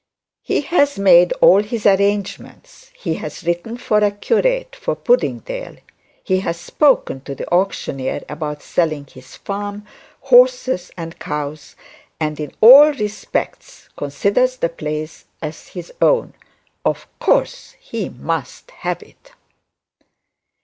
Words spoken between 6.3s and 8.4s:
has spoken to the auctioneer